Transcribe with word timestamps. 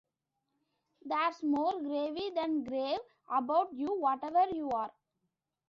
There's 1.05 1.43
more 1.43 1.79
gravy 1.79 2.31
than 2.31 2.63
grave 2.63 3.01
about 3.29 3.71
you, 3.71 3.99
whatever 3.99 4.47
you 4.49 4.71
are! 4.71 4.91